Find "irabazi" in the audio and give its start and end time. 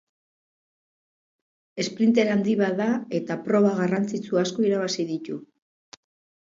4.71-5.09